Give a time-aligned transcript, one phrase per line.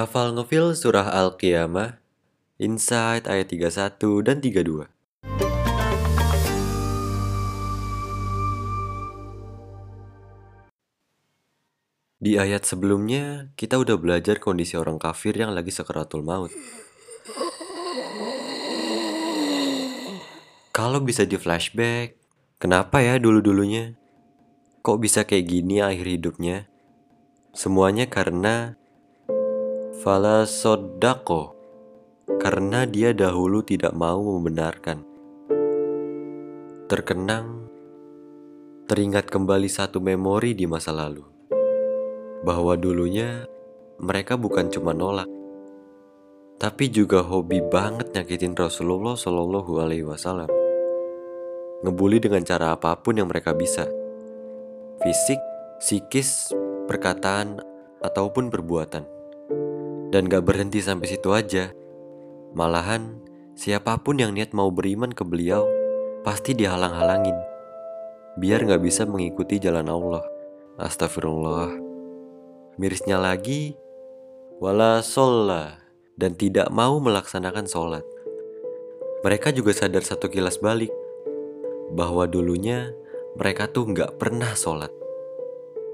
[0.00, 2.00] Ngafal ngefil surah Al-Qiyamah,
[2.56, 4.88] Insight ayat 31 dan 32.
[12.16, 16.48] Di ayat sebelumnya, kita udah belajar kondisi orang kafir yang lagi sekaratul maut.
[20.72, 22.16] Kalau bisa di flashback,
[22.56, 24.00] kenapa ya dulu-dulunya?
[24.80, 26.72] Kok bisa kayak gini akhir hidupnya?
[27.52, 28.79] Semuanya karena
[30.00, 31.52] Fala sodako
[32.40, 35.04] Karena dia dahulu tidak mau membenarkan.
[36.88, 37.68] Terkenang
[38.88, 41.20] Teringat kembali satu memori di masa lalu.
[42.40, 43.44] Bahwa dulunya
[44.00, 45.28] mereka bukan cuma nolak
[46.56, 50.48] Tapi juga hobi banget nyakitin Rasulullah Shallallahu Alaihi Wasallam.
[51.84, 53.84] Ngebully dengan cara apa pun yang mereka bisa.
[55.04, 55.40] Fisik,
[55.76, 56.56] psikis,
[56.88, 57.60] perkataan,
[58.00, 59.19] ataupun perbuatan
[60.10, 61.70] dan gak berhenti sampai situ aja.
[62.54, 63.22] Malahan,
[63.54, 65.66] siapa pun yang niat mau beriman ke beliau,
[66.26, 67.38] pasti dihalang-halangin.
[68.38, 70.22] Biar gak bisa mengikuti jalan Allah.
[70.78, 71.70] Astagfirullah.
[72.80, 73.78] Mirisnya lagi,
[74.58, 75.78] wala sholla,
[76.18, 78.04] dan tidak mau melaksanakan sholat.
[79.20, 80.90] Mereka juga sadar satu kilas balik,
[81.92, 82.90] bahwa dulunya
[83.36, 84.90] mereka tuh gak pernah sholat.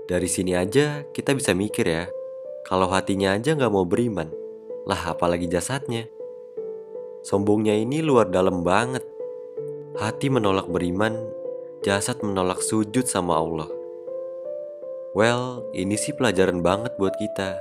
[0.07, 2.07] Dari sini aja kita bisa mikir ya,
[2.67, 4.27] kalau hatinya aja nggak mau beriman,
[4.91, 6.11] lah apalagi jasadnya.
[7.23, 9.07] Sombongnya ini luar dalam banget.
[9.95, 11.15] Hati menolak beriman,
[11.87, 13.71] jasad menolak sujud sama Allah.
[15.15, 17.55] Well, ini sih pelajaran banget buat kita.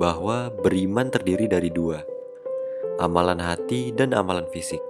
[0.00, 2.00] Bahwa beriman terdiri dari dua.
[2.96, 4.80] Amalan hati dan amalan fisik.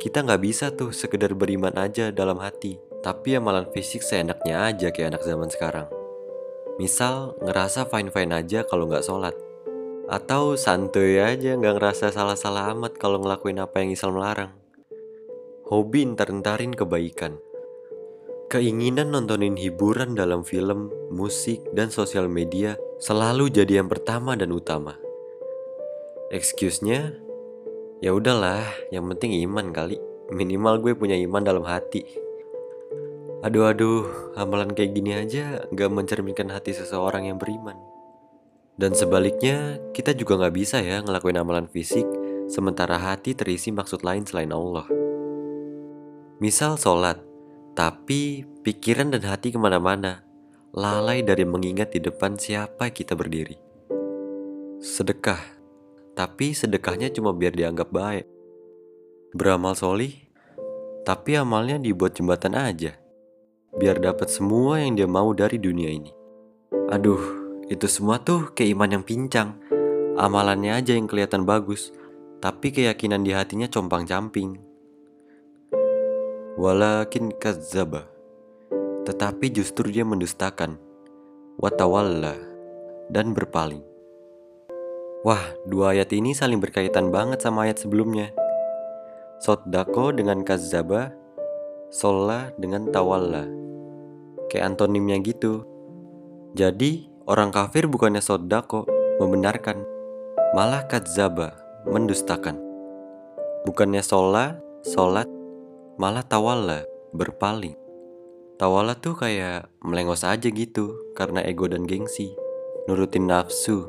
[0.00, 5.20] Kita nggak bisa tuh sekedar beriman aja dalam hati, tapi amalan fisik seenaknya aja kayak
[5.20, 5.99] anak zaman sekarang.
[6.78, 9.34] Misal ngerasa fine-fine aja kalau nggak sholat.
[10.06, 14.52] Atau santuy aja nggak ngerasa salah-salah amat kalau ngelakuin apa yang Islam larang.
[15.70, 17.38] Hobi ntar-ntarin kebaikan.
[18.50, 24.98] Keinginan nontonin hiburan dalam film, musik, dan sosial media selalu jadi yang pertama dan utama.
[26.34, 27.14] Excuse-nya,
[28.02, 30.02] ya udahlah, yang penting iman kali.
[30.34, 32.29] Minimal gue punya iman dalam hati.
[33.40, 34.04] Aduh aduh,
[34.36, 37.72] amalan kayak gini aja gak mencerminkan hati seseorang yang beriman.
[38.76, 42.04] Dan sebaliknya, kita juga gak bisa ya ngelakuin amalan fisik
[42.52, 44.84] sementara hati terisi maksud lain selain Allah.
[46.36, 47.16] Misal sholat,
[47.72, 50.20] tapi pikiran dan hati ke mana-mana,
[50.76, 53.56] lalai dari mengingat di depan siapa kita berdiri.
[54.84, 55.40] Sedekah,
[56.12, 58.28] tapi sedekahnya cuma biar dianggap baik.
[59.32, 60.12] Beramal solih,
[61.08, 63.00] tapi amalnya dibuat jembatan aja
[63.76, 66.10] biar dapat semua yang dia mau dari dunia ini.
[66.90, 67.22] Aduh,
[67.70, 69.54] itu semua tuh keiman yang pincang.
[70.18, 71.94] Amalannya aja yang kelihatan bagus,
[72.42, 74.58] tapi keyakinan di hatinya compang-camping.
[76.58, 78.10] Walakin kazaba.
[79.06, 80.76] Tetapi justru dia mendustakan.
[81.56, 82.34] Watawalla
[83.08, 83.86] dan berpaling.
[85.20, 88.32] Wah, dua ayat ini saling berkaitan banget sama ayat sebelumnya.
[89.40, 91.12] Sodako dengan kazaba,
[91.90, 93.60] sola dengan tawalla
[94.50, 95.62] kayak antonimnya gitu.
[96.58, 98.90] Jadi, orang kafir bukannya sodako,
[99.22, 99.86] membenarkan,
[100.52, 101.54] malah kadzaba,
[101.86, 102.58] mendustakan.
[103.62, 105.30] Bukannya sholat, sholat,
[105.94, 106.82] malah tawalla,
[107.14, 107.78] berpaling.
[108.58, 112.34] Tawalla tuh kayak melengos aja gitu, karena ego dan gengsi,
[112.90, 113.86] nurutin nafsu.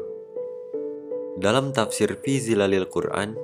[1.41, 3.35] Dalam tafsir fi zilalil Quran,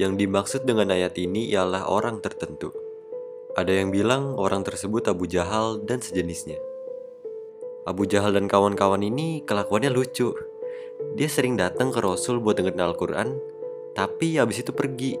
[0.00, 2.81] yang dimaksud dengan ayat ini ialah orang tertentu.
[3.52, 6.56] Ada yang bilang orang tersebut Abu Jahal dan sejenisnya.
[7.84, 10.32] Abu Jahal dan kawan-kawan ini kelakuannya lucu.
[11.12, 13.36] Dia sering datang ke Rasul buat dengerin Al-Quran,
[13.92, 15.20] tapi habis itu pergi.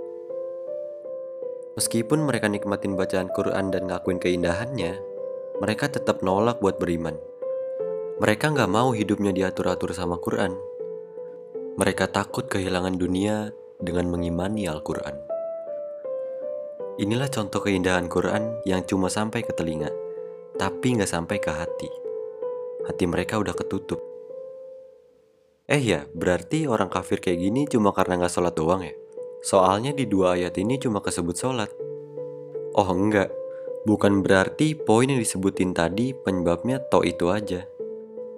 [1.76, 4.96] Meskipun mereka nikmatin bacaan Quran dan ngakuin keindahannya,
[5.60, 7.20] mereka tetap nolak buat beriman.
[8.16, 10.56] Mereka nggak mau hidupnya diatur-atur sama Quran.
[11.76, 15.31] Mereka takut kehilangan dunia dengan mengimani Al-Quran.
[17.00, 19.88] Inilah contoh keindahan Quran yang cuma sampai ke telinga,
[20.60, 21.88] tapi nggak sampai ke hati.
[22.84, 23.96] Hati mereka udah ketutup.
[25.64, 28.92] Eh ya, berarti orang kafir kayak gini cuma karena nggak sholat doang ya?
[29.40, 31.72] Soalnya di dua ayat ini cuma kesebut sholat.
[32.76, 33.32] Oh enggak,
[33.88, 37.64] bukan berarti poin yang disebutin tadi penyebabnya to itu aja.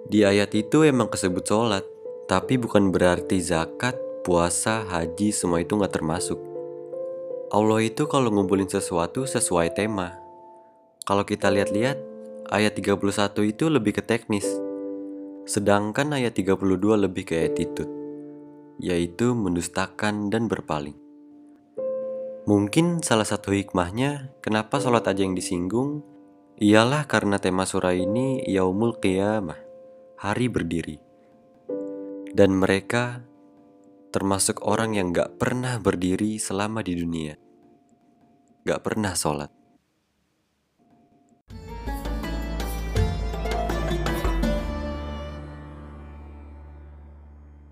[0.07, 1.83] Di ayat itu emang kesebut sholat,
[2.31, 6.54] tapi bukan berarti zakat, puasa, haji semua itu nggak termasuk.
[7.53, 10.17] Allah itu kalau ngumpulin sesuatu sesuai tema.
[11.05, 12.01] Kalau kita lihat-lihat,
[12.49, 12.97] ayat 31
[13.45, 14.49] itu lebih ke teknis.
[15.45, 16.57] Sedangkan ayat 32
[17.05, 17.93] lebih ke attitude,
[18.81, 20.97] yaitu mendustakan dan berpaling.
[22.49, 26.01] Mungkin salah satu hikmahnya kenapa sholat aja yang disinggung
[26.57, 29.61] ialah karena tema surah ini Yaumul Qiyamah,
[30.17, 30.97] hari berdiri.
[32.33, 33.21] Dan mereka
[34.15, 37.35] termasuk orang yang gak pernah berdiri selama di dunia.
[38.63, 39.64] Gak pernah sholat.